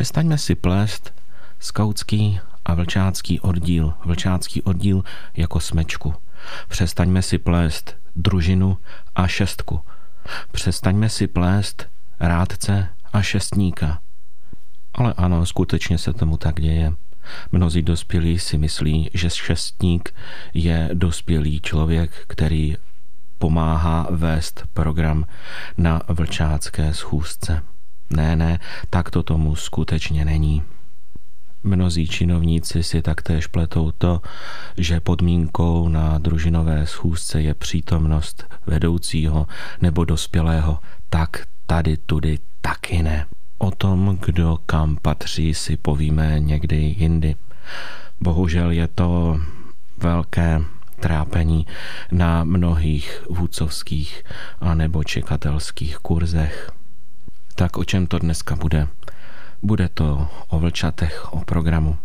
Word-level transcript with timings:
Přestaňme 0.00 0.38
si 0.38 0.54
plést 0.54 1.14
skautský 1.58 2.40
a 2.64 2.74
vlčácký 2.74 3.40
oddíl, 3.40 3.94
vlčácký 4.04 4.62
oddíl 4.62 5.04
jako 5.36 5.60
smečku. 5.60 6.14
Přestaňme 6.68 7.22
si 7.22 7.38
plést 7.38 7.96
družinu 8.16 8.78
a 9.14 9.26
šestku. 9.26 9.80
Přestaňme 10.52 11.08
si 11.08 11.26
plést 11.26 11.88
rádce 12.20 12.88
a 13.12 13.22
šestníka. 13.22 14.00
Ale 14.94 15.14
ano, 15.16 15.46
skutečně 15.46 15.98
se 15.98 16.12
tomu 16.12 16.36
tak 16.36 16.60
děje. 16.60 16.92
Mnozí 17.52 17.82
dospělí 17.82 18.38
si 18.38 18.58
myslí, 18.58 19.10
že 19.14 19.30
šestník 19.30 20.14
je 20.54 20.90
dospělý 20.94 21.60
člověk, 21.60 22.10
který 22.26 22.76
pomáhá 23.38 24.06
vést 24.10 24.64
program 24.72 25.26
na 25.78 26.02
vlčácké 26.08 26.94
schůzce. 26.94 27.62
Ne, 28.10 28.36
ne, 28.36 28.58
tak 28.90 29.10
to 29.10 29.22
tomu 29.22 29.56
skutečně 29.56 30.24
není. 30.24 30.62
Mnozí 31.62 32.08
činovníci 32.08 32.82
si 32.82 33.02
taktéž 33.02 33.46
pletou 33.46 33.92
to, 33.98 34.22
že 34.76 35.00
podmínkou 35.00 35.88
na 35.88 36.18
družinové 36.18 36.86
schůzce 36.86 37.42
je 37.42 37.54
přítomnost 37.54 38.44
vedoucího 38.66 39.46
nebo 39.80 40.04
dospělého. 40.04 40.78
Tak 41.10 41.46
tady, 41.66 41.96
tudy, 41.96 42.38
taky 42.60 43.02
ne. 43.02 43.26
O 43.58 43.70
tom, 43.70 44.18
kdo 44.26 44.58
kam 44.66 44.96
patří, 45.02 45.54
si 45.54 45.76
povíme 45.76 46.40
někdy 46.40 46.76
jindy. 46.76 47.36
Bohužel 48.20 48.70
je 48.70 48.88
to 48.88 49.40
velké 49.96 50.60
trápení 51.00 51.66
na 52.12 52.44
mnohých 52.44 53.22
vůcovských 53.30 54.22
a 54.60 54.74
nebo 54.74 55.04
čekatelských 55.04 55.98
kurzech. 55.98 56.72
Tak 57.60 57.76
o 57.76 57.84
čem 57.84 58.06
to 58.06 58.18
dneska 58.18 58.56
bude? 58.56 58.88
Bude 59.62 59.88
to 59.88 60.28
o 60.48 60.58
vlčatech, 60.58 61.32
o 61.32 61.44
programu. 61.44 61.96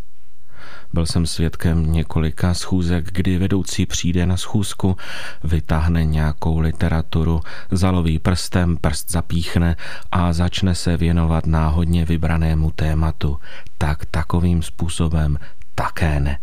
Byl 0.93 1.05
jsem 1.05 1.25
svědkem 1.25 1.91
několika 1.91 2.53
schůzek, 2.53 3.11
kdy 3.11 3.37
vedoucí 3.37 3.85
přijde 3.85 4.25
na 4.25 4.37
schůzku, 4.37 4.97
vytáhne 5.43 6.05
nějakou 6.05 6.59
literaturu, 6.59 7.41
zaloví 7.71 8.19
prstem, 8.19 8.77
prst 8.77 9.11
zapíchne 9.11 9.75
a 10.11 10.33
začne 10.33 10.75
se 10.75 10.97
věnovat 10.97 11.45
náhodně 11.45 12.05
vybranému 12.05 12.71
tématu. 12.71 13.39
Tak 13.77 14.05
takovým 14.05 14.61
způsobem 14.61 15.39
také 15.75 16.19
ne. 16.19 16.39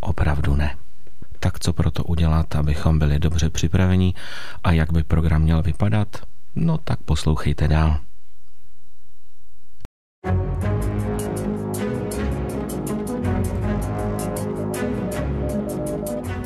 Opravdu 0.00 0.56
ne. 0.56 0.76
Tak 1.40 1.60
co 1.60 1.72
proto 1.72 2.04
udělat, 2.04 2.56
abychom 2.56 2.98
byli 2.98 3.18
dobře 3.18 3.50
připraveni 3.50 4.14
a 4.64 4.72
jak 4.72 4.92
by 4.92 5.02
program 5.02 5.42
měl 5.42 5.62
vypadat? 5.62 6.08
No 6.54 6.78
tak 6.78 6.98
poslouchejte 7.02 7.68
dál. 7.68 8.00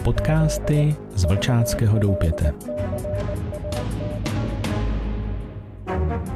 Podcasty 0.04 0.96
z 1.14 1.24
Vlčáckého 1.24 1.98
doupěte. 1.98 2.54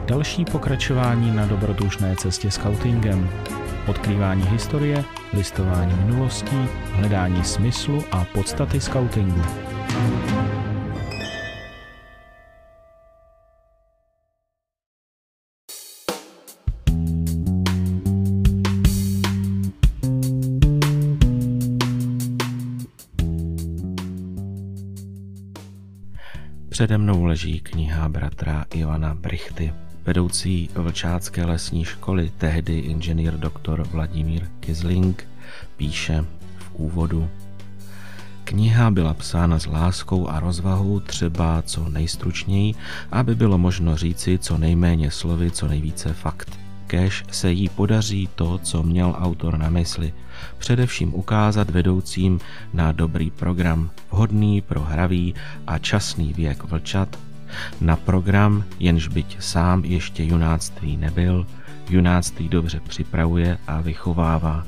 Další 0.07 0.45
pokračování 0.45 1.37
na 1.37 1.47
dobrodružné 1.47 2.17
cestě 2.17 2.51
scoutingem. 2.51 3.31
Odkrývání 3.87 4.43
historie, 4.43 5.05
listování 5.33 5.95
minulostí, 6.05 6.69
hledání 6.93 7.45
smyslu 7.45 8.05
a 8.13 8.25
podstaty 8.35 8.81
scoutingu. 8.81 9.43
Přede 26.88 26.99
mnou 26.99 27.25
leží 27.25 27.60
kniha 27.60 28.09
bratra 28.09 28.65
Ivana 28.75 29.15
Brichty, 29.15 29.75
vedoucí 30.04 30.71
Vlčácké 30.75 31.44
lesní 31.44 31.84
školy, 31.84 32.32
tehdy 32.38 32.78
inženýr 32.78 33.34
doktor 33.34 33.82
Vladimír 33.82 34.49
Kizling, 34.60 35.28
píše 35.77 36.25
v 36.59 36.71
úvodu. 36.75 37.28
Kniha 38.44 38.91
byla 38.91 39.15
psána 39.15 39.59
s 39.59 39.66
láskou 39.66 40.28
a 40.28 40.41
rozvahou 40.41 41.00
třeba 41.00 41.62
co 41.62 41.88
nejstručněji, 41.88 42.75
aby 43.12 43.34
bylo 43.34 43.59
možno 43.59 43.97
říci 43.97 44.38
co 44.38 44.59
nejméně 44.59 45.10
slovy, 45.10 45.50
co 45.50 45.69
nejvíce 45.69 46.12
fakt. 46.12 46.68
Kež 46.88 47.25
se 47.31 47.53
jí 47.53 47.69
podaří 47.69 48.28
to, 48.34 48.59
co 48.59 48.82
měl 48.82 49.16
autor 49.19 49.59
na 49.59 49.69
mysli, 49.69 50.15
především 50.59 51.15
ukázat 51.15 51.71
vedoucím 51.71 52.41
na 52.72 52.93
dobrý 52.93 53.31
program, 53.31 53.91
vhodný 54.10 54.60
pro 54.60 54.81
hravý 54.81 55.34
a 55.66 55.78
časný 55.78 56.32
věk 56.32 56.65
vlčat, 56.65 57.19
na 57.81 57.97
program, 57.97 58.65
jenž 58.78 59.09
byť 59.09 59.37
sám 59.41 59.84
ještě 59.84 60.25
junáctví 60.25 60.97
nebyl, 60.97 61.47
junáctví 61.91 62.48
dobře 62.48 62.81
připravuje 62.81 63.59
a 63.66 63.81
vychovává, 63.81 64.66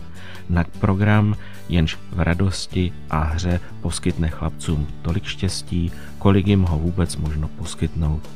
na 0.48 0.64
program, 0.80 1.36
jenž 1.69 1.98
v 2.12 2.20
radosti 2.20 2.92
a 3.10 3.19
hře 3.22 3.60
poskytne 3.80 4.28
chlapcům 4.28 4.86
tolik 5.03 5.25
štěstí, 5.25 5.92
kolik 6.19 6.47
jim 6.47 6.62
ho 6.62 6.78
vůbec 6.78 7.16
možno 7.16 7.48
poskytnout. 7.48 8.28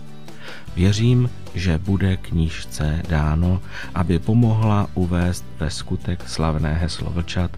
Věřím, 0.77 1.31
že 1.55 1.79
bude 1.79 2.17
knížce 2.17 3.03
dáno, 3.09 3.63
aby 3.95 4.19
pomohla 4.19 4.89
uvést 4.95 5.45
ve 5.59 5.71
skutek 5.71 6.29
slavné 6.29 6.75
heslo 6.75 7.11
vlčat, 7.11 7.51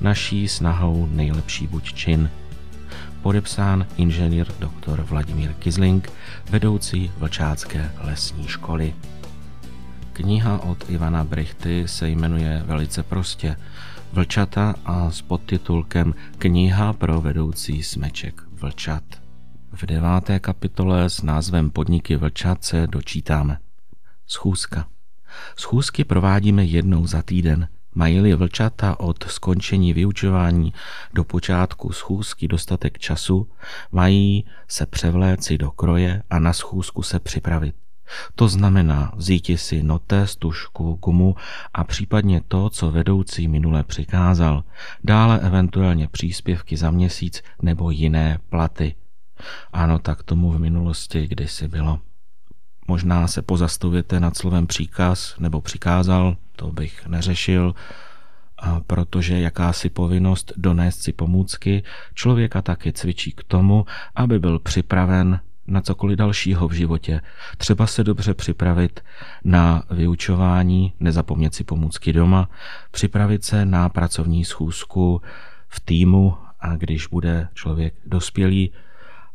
naší 0.00 0.48
snahou 0.48 1.08
nejlepší 1.12 1.66
buď 1.66 1.92
čin. 1.92 2.30
Podepsán 3.22 3.86
inženýr 3.96 4.46
dr. 4.58 5.00
Vladimír 5.02 5.52
Kizling, 5.52 6.12
vedoucí 6.50 7.10
Vlčácké 7.18 7.90
lesní 7.98 8.48
školy. 8.48 8.94
Kniha 10.12 10.58
od 10.58 10.90
Ivana 10.90 11.24
Brichty 11.24 11.88
se 11.88 12.08
jmenuje 12.08 12.62
velice 12.66 13.02
prostě 13.02 13.56
Vlčata 14.12 14.74
a 14.84 15.10
s 15.10 15.22
podtitulkem 15.22 16.14
Kniha 16.38 16.92
pro 16.92 17.20
vedoucí 17.20 17.82
smeček 17.82 18.42
vlčat. 18.60 19.21
V 19.74 19.86
deváté 19.86 20.38
kapitole 20.38 21.10
s 21.10 21.22
názvem 21.22 21.70
Podniky 21.70 22.16
vlčat 22.16 22.74
dočítáme. 22.86 23.58
Schůzka. 24.26 24.86
Schůzky 25.56 26.04
provádíme 26.04 26.64
jednou 26.64 27.06
za 27.06 27.22
týden. 27.22 27.68
Mají-li 27.94 28.34
vlčata 28.34 29.00
od 29.00 29.24
skončení 29.28 29.92
vyučování 29.92 30.72
do 31.14 31.24
počátku 31.24 31.92
schůzky 31.92 32.48
dostatek 32.48 32.98
času, 32.98 33.48
mají 33.92 34.44
se 34.68 34.86
převléci 34.86 35.58
do 35.58 35.70
kroje 35.70 36.22
a 36.30 36.38
na 36.38 36.52
schůzku 36.52 37.02
se 37.02 37.20
připravit. 37.20 37.74
To 38.34 38.48
znamená 38.48 39.12
vzít 39.16 39.46
si 39.56 39.82
notes, 39.82 40.36
tušku, 40.36 40.98
gumu 41.02 41.34
a 41.74 41.84
případně 41.84 42.40
to, 42.48 42.70
co 42.70 42.90
vedoucí 42.90 43.48
minule 43.48 43.84
přikázal, 43.84 44.64
dále 45.04 45.40
eventuálně 45.40 46.08
příspěvky 46.08 46.76
za 46.76 46.90
měsíc 46.90 47.42
nebo 47.62 47.90
jiné 47.90 48.38
platy. 48.48 48.94
Ano, 49.72 49.98
tak 49.98 50.22
tomu 50.22 50.50
v 50.50 50.58
minulosti 50.58 51.26
kdysi 51.28 51.68
bylo. 51.68 51.98
Možná 52.88 53.26
se 53.26 53.42
pozastavujete 53.42 54.20
nad 54.20 54.36
slovem 54.36 54.66
příkaz 54.66 55.34
nebo 55.38 55.60
přikázal, 55.60 56.36
to 56.56 56.72
bych 56.72 57.06
neřešil, 57.06 57.74
protože 58.86 59.40
jakási 59.40 59.90
povinnost 59.90 60.52
donést 60.56 61.02
si 61.02 61.12
pomůcky 61.12 61.82
člověka 62.14 62.62
taky 62.62 62.92
cvičí 62.92 63.32
k 63.32 63.44
tomu, 63.44 63.86
aby 64.14 64.38
byl 64.38 64.58
připraven 64.58 65.40
na 65.66 65.80
cokoliv 65.80 66.18
dalšího 66.18 66.68
v 66.68 66.72
životě. 66.72 67.20
Třeba 67.56 67.86
se 67.86 68.04
dobře 68.04 68.34
připravit 68.34 69.00
na 69.44 69.82
vyučování, 69.90 70.92
nezapomnět 71.00 71.54
si 71.54 71.64
pomůcky 71.64 72.12
doma, 72.12 72.50
připravit 72.90 73.44
se 73.44 73.64
na 73.64 73.88
pracovní 73.88 74.44
schůzku 74.44 75.22
v 75.68 75.80
týmu 75.80 76.36
a 76.60 76.76
když 76.76 77.06
bude 77.06 77.48
člověk 77.54 77.94
dospělý 78.06 78.72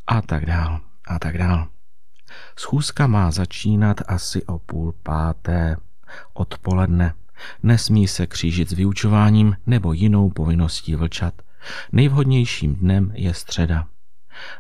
a 0.07 0.21
tak 0.21 0.45
dál 0.45 0.80
a 1.07 1.19
tak 1.19 1.38
dál. 1.38 1.68
Schůzka 2.59 3.07
má 3.07 3.31
začínat 3.31 4.01
asi 4.07 4.45
o 4.45 4.59
půl 4.59 4.95
páté 5.04 5.77
odpoledne. 6.33 7.13
Nesmí 7.63 8.07
se 8.07 8.27
křížit 8.27 8.69
s 8.69 8.74
vyučováním 8.74 9.56
nebo 9.65 9.94
jinou 9.94 10.30
povinností 10.30 10.95
vlčat. 10.95 11.33
Nejvhodnějším 11.92 12.75
dnem 12.75 13.12
je 13.15 13.33
středa. 13.33 13.88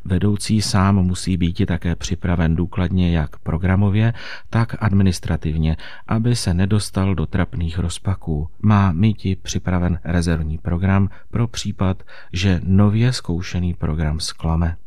Vedoucí 0.05 0.61
sám 0.61 0.95
musí 0.95 1.37
být 1.37 1.65
také 1.65 1.95
připraven 1.95 2.55
důkladně 2.55 3.11
jak 3.11 3.39
programově, 3.39 4.13
tak 4.49 4.75
administrativně, 4.79 5.77
aby 6.07 6.35
se 6.35 6.53
nedostal 6.53 7.15
do 7.15 7.25
trapných 7.25 7.79
rozpaků. 7.79 8.49
Má 8.59 8.91
mít 8.91 9.41
připraven 9.41 9.99
rezervní 10.03 10.57
program 10.57 11.09
pro 11.31 11.47
případ, 11.47 12.03
že 12.33 12.61
nově 12.63 13.13
zkoušený 13.13 13.73
program 13.73 14.19
sklame. 14.19 14.77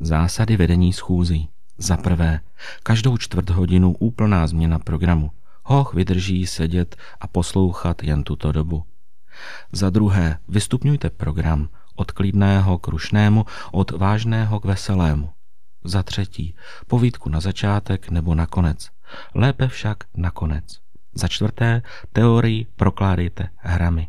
Zásady 0.00 0.56
vedení 0.56 0.92
schůzí. 0.92 1.48
Za 1.78 1.96
prvé, 1.96 2.40
každou 2.82 3.16
čtvrt 3.16 3.50
hodinu 3.50 3.92
úplná 3.92 4.46
změna 4.46 4.78
programu. 4.78 5.30
Hoch 5.64 5.94
vydrží 5.94 6.46
sedět 6.46 6.96
a 7.20 7.26
poslouchat 7.26 8.02
jen 8.02 8.22
tuto 8.22 8.52
dobu. 8.52 8.84
Za 9.72 9.90
druhé, 9.90 10.38
vystupňujte 10.48 11.10
program 11.10 11.68
od 11.96 12.12
klidného 12.12 12.78
k 12.78 12.88
rušnému, 12.88 13.44
od 13.72 13.90
vážného 13.90 14.60
k 14.60 14.64
veselému. 14.64 15.30
Za 15.84 16.02
třetí, 16.02 16.54
povídku 16.86 17.28
na 17.30 17.40
začátek 17.40 18.10
nebo 18.10 18.34
na 18.34 18.46
konec. 18.46 18.90
Lépe 19.34 19.68
však 19.68 20.04
na 20.16 20.30
konec. 20.30 20.78
Za 21.14 21.28
čtvrté, 21.28 21.82
teorii 22.12 22.66
prokládejte 22.76 23.48
hrami. 23.56 24.08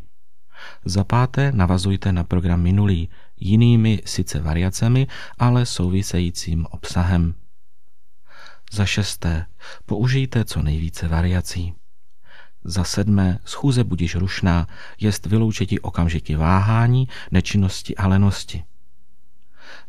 Za 0.84 1.04
páté, 1.04 1.52
navazujte 1.52 2.12
na 2.12 2.24
program 2.24 2.60
minulý, 2.60 3.08
jinými 3.40 4.02
sice 4.04 4.40
variacemi, 4.40 5.06
ale 5.38 5.66
souvisejícím 5.66 6.66
obsahem. 6.70 7.34
Za 8.72 8.86
šesté, 8.86 9.46
použijte 9.86 10.44
co 10.44 10.62
nejvíce 10.62 11.08
variací. 11.08 11.74
Za 12.64 12.84
sedmé, 12.84 13.38
schůze 13.44 13.84
budiš 13.84 14.14
rušná, 14.14 14.66
jest 15.00 15.26
vyloučiti 15.26 15.80
okamžiky 15.80 16.36
váhání, 16.36 17.08
nečinnosti 17.30 17.96
a 17.96 18.06
lenosti. 18.06 18.64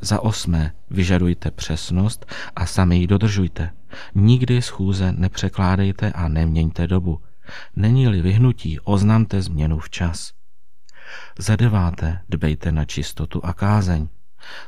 Za 0.01 0.19
osmé, 0.19 0.73
vyžadujte 0.89 1.51
přesnost 1.51 2.25
a 2.55 2.65
sami 2.65 2.97
ji 2.97 3.07
dodržujte. 3.07 3.71
Nikdy 4.15 4.61
schůze 4.61 5.11
nepřekládejte 5.11 6.11
a 6.11 6.27
neměňte 6.27 6.87
dobu. 6.87 7.21
Není-li 7.75 8.21
vyhnutí, 8.21 8.79
oznamte 8.79 9.41
změnu 9.41 9.79
včas. 9.79 10.33
Za 11.39 11.55
deváté, 11.55 12.19
dbejte 12.29 12.71
na 12.71 12.85
čistotu 12.85 13.45
a 13.45 13.53
kázeň. 13.53 14.07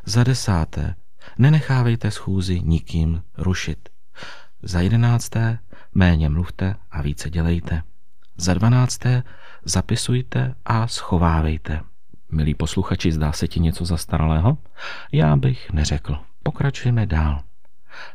Za 0.06 0.24
desáté, 0.24 0.96
nenechávejte 1.38 2.12
schůzi 2.12 2.62
nikým 2.62 3.24
rušit. 3.38 3.90
Za 4.64 4.82
jedenácté, 4.82 5.60
méně 5.94 6.30
mluvte 6.30 6.76
a 6.92 7.02
více 7.02 7.30
dělejte. 7.30 7.84
Za 8.38 8.54
dvanácté, 8.54 9.24
zapisujte 9.66 10.56
a 10.66 10.88
schovávejte. 10.88 11.82
Milí 12.32 12.54
posluchači, 12.56 13.12
zdá 13.12 13.32
se 13.32 13.48
ti 13.48 13.60
něco 13.60 13.86
zastaralého? 13.86 14.58
Já 15.12 15.36
bych 15.36 15.72
neřekl. 15.72 16.18
Pokračujeme 16.44 17.06
dál. 17.06 17.42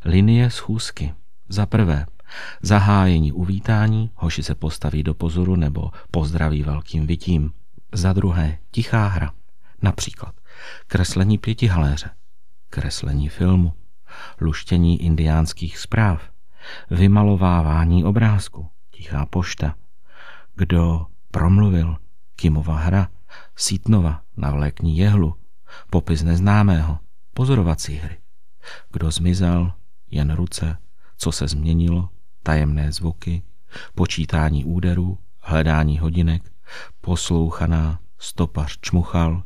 Linie 0.04 0.50
schůzky. 0.50 1.14
Za 1.48 1.66
prvé, 1.66 2.06
zahájení 2.62 3.32
uvítání, 3.32 4.10
hoši 4.14 4.42
se 4.42 4.54
postaví 4.54 5.02
do 5.02 5.14
pozoru 5.14 5.56
nebo 5.56 5.90
pozdraví 6.10 6.62
velkým 6.62 7.06
vytím. 7.06 7.52
Za 7.92 8.12
druhé, 8.12 8.58
tichá 8.70 9.06
hra. 9.06 9.32
Například 9.82 10.34
kreslení 10.86 11.38
pěti 11.38 11.66
haléře, 11.66 12.10
kreslení 12.70 13.28
filmu, 13.28 13.72
luštění 14.40 15.02
indiánských 15.02 15.78
zpráv, 15.78 16.30
vymalovávání 16.90 18.04
obrázku, 18.04 18.70
tichá 18.90 19.26
pošta, 19.26 19.74
kdo 20.54 21.06
promluvil, 21.30 21.96
Kimova 22.36 22.76
hra, 22.76 23.08
Sítnova, 23.56 24.22
navlékní 24.36 24.98
jehlu, 24.98 25.34
popis 25.90 26.22
neznámého, 26.22 26.98
pozorovací 27.34 27.94
hry. 27.94 28.18
Kdo 28.92 29.10
zmizel, 29.10 29.72
jen 30.10 30.34
ruce, 30.34 30.78
co 31.16 31.32
se 31.32 31.48
změnilo, 31.48 32.08
tajemné 32.42 32.92
zvuky, 32.92 33.42
počítání 33.94 34.64
úderů, 34.64 35.18
hledání 35.40 35.98
hodinek, 35.98 36.52
poslouchaná, 37.00 38.00
stopař 38.18 38.78
čmuchal, 38.80 39.42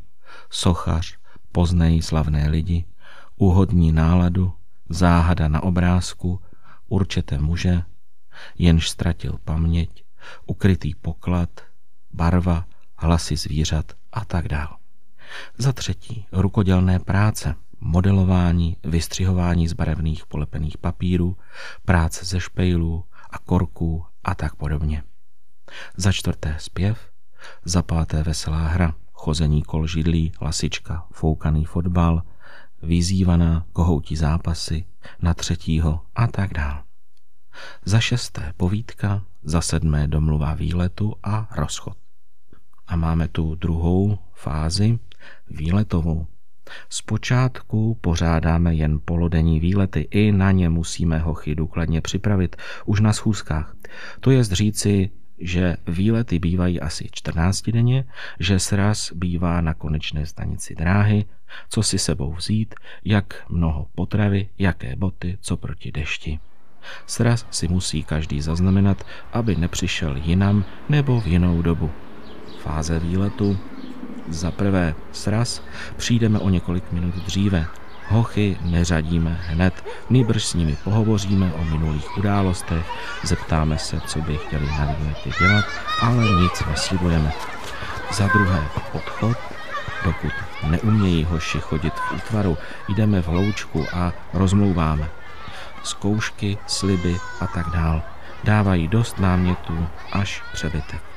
sochař, 0.50 1.18
poznej 1.52 2.02
slavné 2.02 2.48
lidi, 2.48 2.84
úhodní 3.36 3.92
náladu, 3.92 4.52
záhada 4.88 5.48
na 5.48 5.62
obrázku, 5.62 6.40
určité 6.88 7.38
muže, 7.38 7.82
jenž 8.58 8.90
ztratil 8.90 9.38
paměť, 9.44 10.04
ukrytý 10.46 10.94
poklad, 10.94 11.60
barva, 12.12 12.64
hlasy 12.96 13.36
zvířat 13.36 13.92
a 14.12 14.24
tak 14.24 14.48
dále. 14.48 14.76
Za 15.58 15.72
třetí, 15.72 16.26
rukodělné 16.32 16.98
práce, 16.98 17.54
modelování, 17.80 18.76
vystřihování 18.84 19.68
z 19.68 19.72
barevných 19.72 20.26
polepených 20.26 20.78
papírů, 20.78 21.36
práce 21.84 22.24
ze 22.24 22.40
špejlů 22.40 23.04
a 23.30 23.38
korků 23.38 24.04
a 24.24 24.34
tak 24.34 24.54
podobně. 24.54 25.02
Za 25.96 26.12
čtvrté 26.12 26.56
zpěv, 26.58 27.11
za 27.64 27.82
páté 27.82 28.22
veselá 28.22 28.68
hra, 28.68 28.94
chození 29.12 29.62
kol 29.62 29.86
židlí, 29.86 30.32
lasička, 30.40 31.06
foukaný 31.12 31.64
fotbal, 31.64 32.22
vyzývaná 32.82 33.66
kohoutí 33.72 34.16
zápasy, 34.16 34.84
na 35.22 35.34
třetího 35.34 36.00
a 36.14 36.26
tak 36.26 36.54
dál. 36.54 36.82
Za 37.84 38.00
šesté 38.00 38.52
povídka, 38.56 39.22
za 39.42 39.60
sedmé 39.60 40.08
domluva 40.08 40.54
výletu 40.54 41.14
a 41.22 41.48
rozchod. 41.56 41.96
A 42.86 42.96
máme 42.96 43.28
tu 43.28 43.54
druhou 43.54 44.18
fázi, 44.34 44.98
výletovou. 45.50 46.26
Zpočátku 46.88 47.98
pořádáme 48.00 48.74
jen 48.74 48.98
polodenní 49.04 49.60
výlety, 49.60 50.08
i 50.10 50.32
na 50.32 50.50
ně 50.50 50.68
musíme 50.68 51.18
hochy 51.18 51.54
důkladně 51.54 52.00
připravit 52.00 52.56
už 52.84 53.00
na 53.00 53.12
schůzkách. 53.12 53.74
To 54.20 54.30
je 54.30 54.44
říci, 54.44 55.10
že 55.38 55.76
výlety 55.86 56.38
bývají 56.38 56.80
asi 56.80 57.08
14 57.12 57.70
denně, 57.70 58.04
že 58.40 58.58
sraz 58.58 59.12
bývá 59.12 59.60
na 59.60 59.74
konečné 59.74 60.26
stanici 60.26 60.74
dráhy, 60.74 61.24
co 61.68 61.82
si 61.82 61.98
sebou 61.98 62.32
vzít, 62.32 62.74
jak 63.04 63.44
mnoho 63.48 63.86
potravy, 63.94 64.48
jaké 64.58 64.96
boty, 64.96 65.38
co 65.40 65.56
proti 65.56 65.92
dešti. 65.92 66.38
Sraz 67.06 67.46
si 67.50 67.68
musí 67.68 68.02
každý 68.02 68.40
zaznamenat, 68.40 69.06
aby 69.32 69.56
nepřišel 69.56 70.16
jinam 70.16 70.64
nebo 70.88 71.20
v 71.20 71.26
jinou 71.26 71.62
dobu. 71.62 71.90
Fáze 72.62 72.98
výletu. 72.98 73.58
Za 74.28 74.50
prvé 74.50 74.94
sraz 75.12 75.62
přijdeme 75.96 76.38
o 76.38 76.48
několik 76.48 76.92
minut 76.92 77.14
dříve. 77.14 77.66
Hochy 78.12 78.56
neřadíme 78.60 79.40
hned, 79.46 79.84
nýbrž 80.10 80.44
s 80.44 80.54
nimi 80.54 80.76
pohovoříme 80.84 81.52
o 81.52 81.64
minulých 81.64 82.18
událostech, 82.18 82.86
zeptáme 83.22 83.78
se, 83.78 84.00
co 84.00 84.20
by 84.20 84.36
chtěli 84.36 84.66
na 84.66 84.96
dělat, 85.38 85.64
ale 86.00 86.24
nic 86.42 86.62
neslibujeme. 86.70 87.32
Za 88.12 88.26
druhé 88.26 88.68
odchod, 88.92 89.36
dokud 90.04 90.32
neumějí 90.70 91.24
hoši 91.24 91.60
chodit 91.60 91.94
v 91.94 92.12
útvaru, 92.12 92.58
jdeme 92.88 93.22
v 93.22 93.26
hloučku 93.26 93.86
a 93.92 94.12
rozmlouváme 94.32 95.08
zkoušky, 95.82 96.58
sliby 96.66 97.16
a 97.40 97.46
tak 97.46 97.70
dál. 97.70 98.02
Dávají 98.44 98.88
dost 98.88 99.18
námětů 99.18 99.86
až 100.12 100.42
přebytek. 100.52 101.11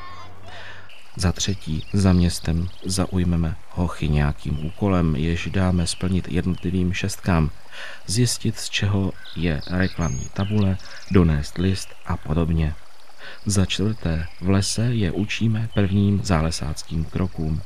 Za 1.17 1.31
třetí, 1.31 1.85
za 1.93 2.13
městem 2.13 2.69
zaujmeme 2.85 3.55
hochy 3.71 4.07
nějakým 4.09 4.65
úkolem, 4.65 5.15
jež 5.15 5.47
dáme 5.51 5.87
splnit 5.87 6.27
jednotlivým 6.31 6.93
šestkám, 6.93 7.51
zjistit, 8.07 8.59
z 8.59 8.69
čeho 8.69 9.11
je 9.35 9.61
reklamní 9.71 10.27
tabule, 10.33 10.77
donést 11.11 11.57
list 11.57 11.89
a 12.05 12.17
podobně. 12.17 12.73
Za 13.45 13.65
čtvrté, 13.65 14.27
v 14.41 14.49
lese 14.49 14.85
je 14.85 15.11
učíme 15.11 15.69
prvním 15.73 16.19
zálesáckým 16.23 17.05
krokům. 17.05 17.61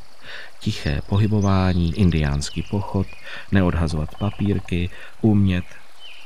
Tiché 0.59 1.01
pohybování, 1.09 1.93
indiánský 1.99 2.63
pochod, 2.63 3.07
neodhazovat 3.51 4.15
papírky, 4.15 4.89
umět 5.21 5.65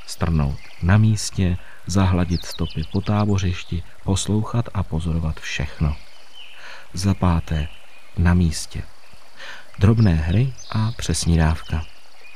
strnout 0.06 0.58
na 0.82 0.96
místě, 0.98 1.56
zahladit 1.86 2.44
stopy 2.44 2.82
po 2.92 3.00
tábořišti, 3.00 3.82
poslouchat 4.04 4.68
a 4.74 4.82
pozorovat 4.82 5.40
všechno. 5.40 5.96
Za 6.94 7.14
páté, 7.14 7.68
na 8.18 8.34
místě. 8.34 8.82
Drobné 9.78 10.14
hry 10.14 10.52
a 10.70 10.92
přesnídávka. 10.96 11.84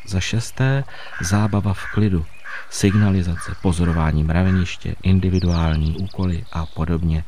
Za 0.06 0.20
šesté, 0.20 0.84
zábava 1.20 1.74
v 1.74 1.86
klidu, 1.92 2.26
signalizace, 2.70 3.54
pozorování 3.62 4.24
mraveniště, 4.24 4.94
individuální 5.02 5.96
úkoly 5.96 6.44
a 6.52 6.66
podobně. 6.66 7.24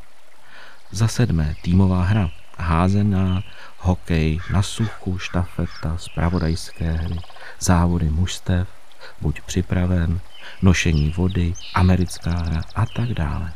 Za 0.91 1.09
sedmé, 1.09 1.55
týmová 1.63 2.03
hra, 2.05 2.31
házená, 2.59 3.43
hokej, 3.79 4.41
na 4.53 4.63
suchu, 4.63 5.19
štafeta, 5.19 5.97
spravodajské 5.97 6.93
hry, 6.93 7.17
závody 7.61 8.11
mužstev, 8.11 8.69
buď 9.21 9.41
připraven, 9.41 10.21
nošení 10.63 11.11
vody, 11.11 11.55
americká 11.75 12.31
hra 12.31 12.63
a 12.75 12.87
tak 12.87 13.09
dále. 13.09 13.53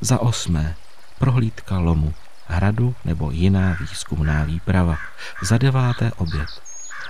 Za 0.00 0.18
osmé, 0.18 0.74
prohlídka 1.18 1.78
lomu, 1.78 2.14
hradu 2.48 2.94
nebo 3.04 3.30
jiná 3.30 3.76
výzkumná 3.80 4.44
výprava. 4.44 4.96
Za 5.42 5.58
deváté 5.58 6.12
oběd. 6.12 6.48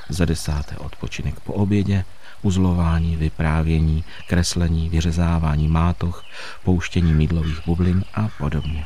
Za 0.08 0.24
desáté 0.24 0.76
odpočinek 0.76 1.40
po 1.40 1.52
obědě, 1.52 2.04
uzlování, 2.42 3.16
vyprávění, 3.16 4.04
kreslení, 4.28 4.88
vyřezávání 4.88 5.68
mátoch, 5.68 6.24
pouštění 6.64 7.14
mídlových 7.14 7.66
bublin 7.66 8.04
a 8.14 8.28
podobně. 8.38 8.84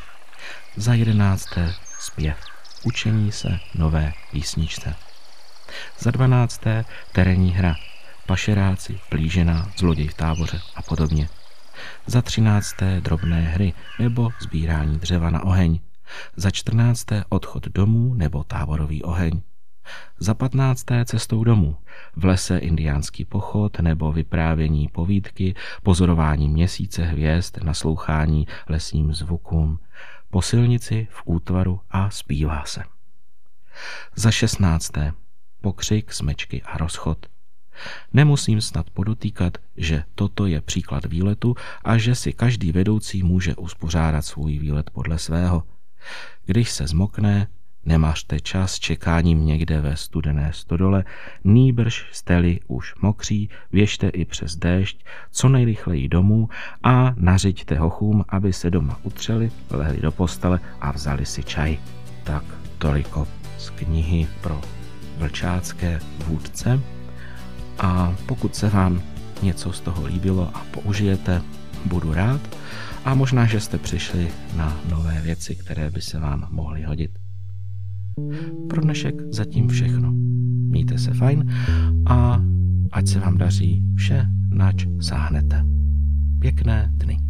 Za 0.76 0.94
jedenácté 0.94 1.74
zpěv, 1.98 2.36
učení 2.84 3.32
se 3.32 3.58
nové 3.74 4.12
písničce. 4.32 4.94
Za 5.98 6.10
dvanácté 6.10 6.84
terénní 7.12 7.50
hra, 7.50 7.74
pašeráci, 8.26 9.00
plížená, 9.08 9.68
zloděj 9.76 10.08
v 10.08 10.14
táboře 10.14 10.60
a 10.76 10.82
podobně. 10.82 11.28
Za 12.06 12.22
třinácté 12.22 13.00
drobné 13.00 13.40
hry 13.40 13.72
nebo 13.98 14.30
sbírání 14.40 14.98
dřeva 14.98 15.30
na 15.30 15.44
oheň. 15.44 15.80
Za 16.36 16.50
čtrnácté 16.50 17.24
odchod 17.28 17.68
domů 17.68 18.14
nebo 18.14 18.44
táborový 18.44 19.02
oheň. 19.02 19.40
Za 20.18 20.34
patnácté 20.34 21.04
cestou 21.04 21.44
domů, 21.44 21.76
v 22.16 22.24
lese 22.24 22.58
indiánský 22.58 23.24
pochod 23.24 23.80
nebo 23.80 24.12
vyprávění 24.12 24.88
povídky, 24.88 25.54
pozorování 25.82 26.48
měsíce 26.48 27.04
hvězd, 27.04 27.56
naslouchání 27.62 28.46
lesním 28.68 29.14
zvukům, 29.14 29.78
po 30.30 30.42
silnici, 30.42 31.08
v 31.10 31.22
útvaru 31.24 31.80
a 31.90 32.10
zpívá 32.10 32.64
se. 32.64 32.82
Za 34.16 34.30
šestnácté 34.30 35.12
pokřik, 35.60 36.12
smečky 36.12 36.62
a 36.62 36.78
rozchod. 36.78 37.26
Nemusím 38.12 38.60
snad 38.60 38.90
podotýkat, 38.90 39.58
že 39.76 40.04
toto 40.14 40.46
je 40.46 40.60
příklad 40.60 41.04
výletu 41.04 41.54
a 41.84 41.98
že 41.98 42.14
si 42.14 42.32
každý 42.32 42.72
vedoucí 42.72 43.22
může 43.22 43.56
uspořádat 43.56 44.22
svůj 44.22 44.58
výlet 44.58 44.90
podle 44.90 45.18
svého. 45.18 45.62
Když 46.46 46.70
se 46.70 46.86
zmokne, 46.86 47.46
Nemařte 47.84 48.40
čas 48.40 48.78
čekáním 48.78 49.46
někde 49.46 49.80
ve 49.80 49.96
studené 49.96 50.50
stodole, 50.52 51.04
nýbrž 51.44 52.06
steli 52.12 52.60
už 52.66 52.94
mokří, 53.02 53.50
běžte 53.72 54.08
i 54.08 54.24
přes 54.24 54.56
déšť, 54.56 55.04
co 55.30 55.48
nejrychleji 55.48 56.08
domů 56.08 56.48
a 56.82 57.14
nařiďte 57.16 57.74
hochům, 57.74 58.24
aby 58.28 58.52
se 58.52 58.70
doma 58.70 59.00
utřeli, 59.02 59.50
lehli 59.70 60.00
do 60.00 60.12
postele 60.12 60.60
a 60.80 60.92
vzali 60.92 61.26
si 61.26 61.44
čaj. 61.44 61.78
Tak 62.24 62.44
toliko 62.78 63.28
z 63.58 63.70
knihy 63.70 64.28
pro 64.40 64.60
vlčácké 65.16 66.00
vůdce. 66.26 66.80
A 67.78 68.14
pokud 68.26 68.56
se 68.56 68.68
vám 68.68 69.02
něco 69.42 69.72
z 69.72 69.80
toho 69.80 70.06
líbilo 70.06 70.50
a 70.54 70.64
použijete, 70.70 71.42
budu 71.86 72.12
rád. 72.12 72.40
A 73.04 73.14
možná, 73.14 73.46
že 73.46 73.60
jste 73.60 73.78
přišli 73.78 74.28
na 74.56 74.80
nové 74.90 75.20
věci, 75.20 75.54
které 75.54 75.90
by 75.90 76.00
se 76.00 76.18
vám 76.18 76.48
mohly 76.50 76.82
hodit. 76.82 77.10
Pro 78.68 78.80
dnešek 78.80 79.14
zatím 79.30 79.68
všechno. 79.68 80.12
Mějte 80.70 80.98
se 80.98 81.14
fajn 81.14 81.50
a 82.06 82.42
ať 82.92 83.08
se 83.08 83.20
vám 83.20 83.38
daří 83.38 83.82
vše, 83.96 84.26
nač 84.50 84.86
sáhnete. 85.00 85.64
Pěkné 86.38 86.90
dny. 86.94 87.29